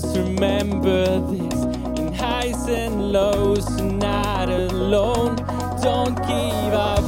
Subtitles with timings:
[0.00, 1.64] remember this
[1.98, 5.36] in highs and lows, you're not alone.
[5.82, 7.01] Don't give up.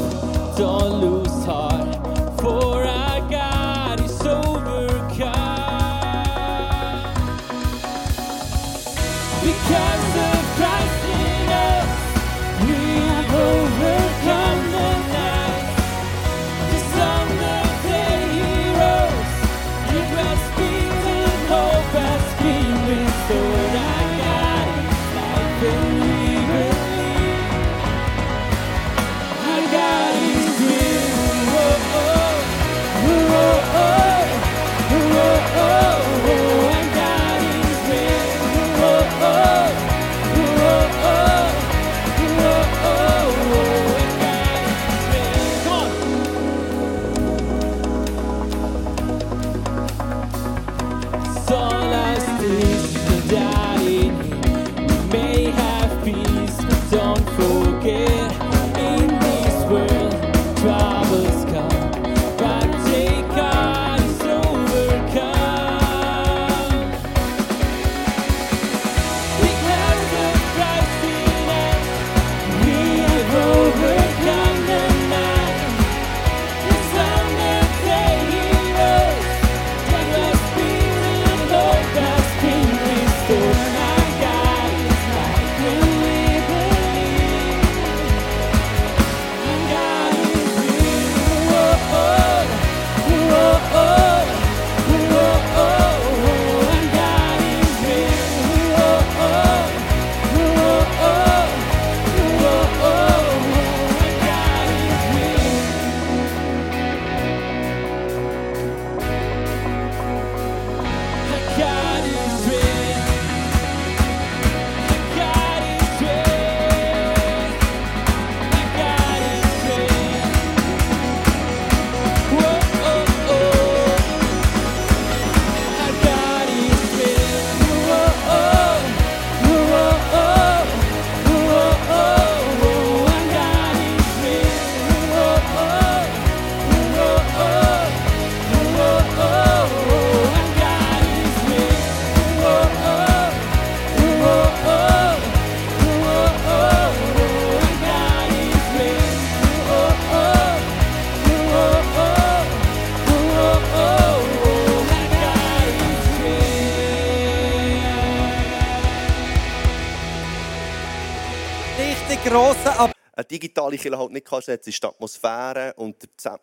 [162.34, 162.90] grossen Applaus.
[163.16, 165.96] Eine digitale Kirche halt nicht kannst, ist die Atmosphäre und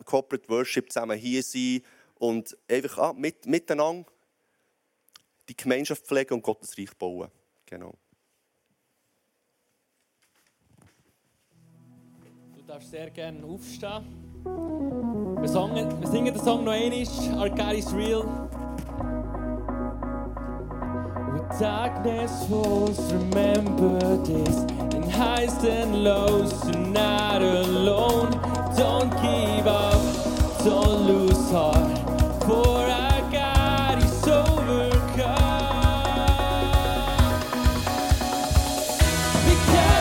[0.06, 1.82] Corporate Worship zusammen hier sein
[2.14, 4.10] und einfach ah, mit, miteinander
[5.50, 7.28] die Gemeinschaft pflegen und Gottes Reich bauen.
[7.66, 7.94] Genau.
[12.56, 14.06] Du darfst sehr gerne aufstehen.
[15.40, 18.50] Wir singen, wir singen den Song noch einmal, Arcade is real.
[21.62, 24.64] darkness falls, remember this.
[24.96, 28.32] In highs and lows, you're not alone.
[28.76, 30.02] Don't give up,
[30.64, 31.98] don't lose heart.
[32.46, 35.52] For our God is overcome.
[39.46, 39.91] Because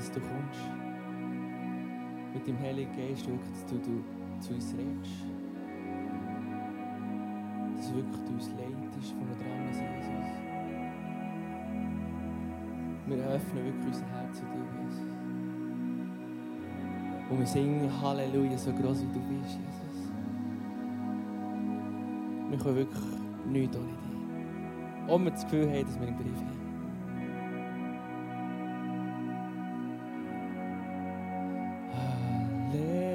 [0.00, 0.60] dass du kommst.
[2.32, 4.02] Mit dem Heiligen Geist wirklich, dass du, du
[4.40, 5.26] zu uns redest.
[7.76, 10.30] Dass wirklich du uns leitest, wir dran sind, Jesus.
[13.08, 15.12] Wir öffnen wirklich unser Herz zu dir, Jesus.
[17.28, 20.10] Und wir singen Halleluja, so groß wie du bist, Jesus.
[22.48, 23.04] Wir können wirklich
[23.50, 25.08] nichts ohne dich.
[25.08, 26.69] Ob wir das Gefühl haben, dass wir im Brief haben.
[32.72, 33.09] You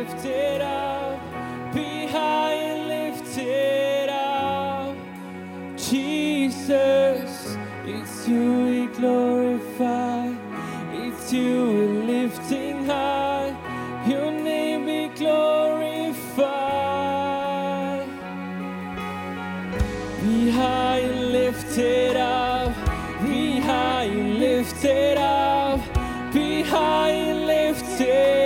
[0.00, 1.20] lifted up.
[1.74, 4.96] Be high and lifted up.
[5.76, 10.32] Jesus, it's you we glorify.
[11.02, 13.54] It's you we're lifting high.
[14.08, 16.46] Your name be glorified.
[20.22, 22.74] Be high and lifted up.
[23.22, 25.80] Be high and lifted up.
[26.32, 28.39] Be high and lifted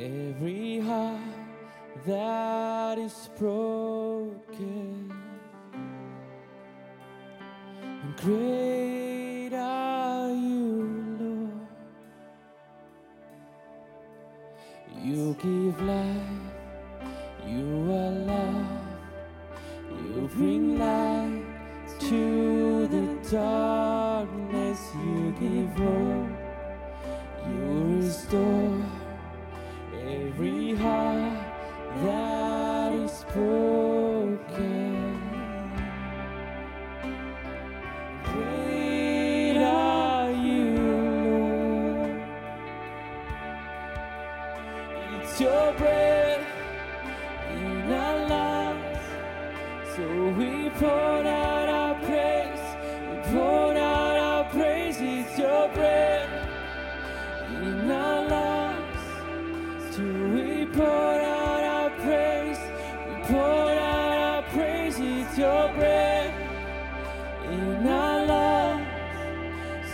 [0.00, 1.20] every heart
[2.06, 5.12] that is broken.
[7.82, 8.97] And great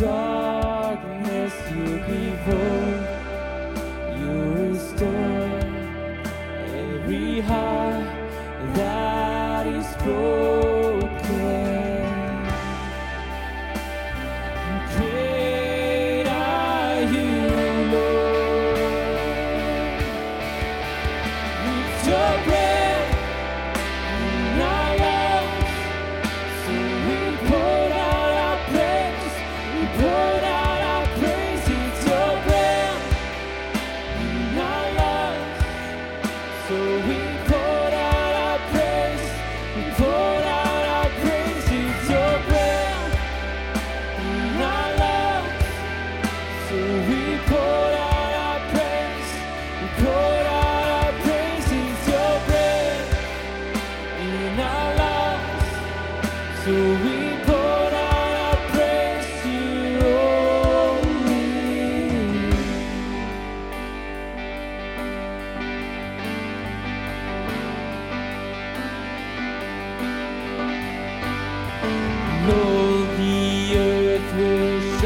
[0.00, 3.02] darkness you behold,
[4.18, 4.32] you
[4.70, 5.60] restore
[6.76, 8.04] every heart
[8.74, 10.57] that is broken.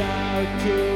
[0.03, 0.92] without you.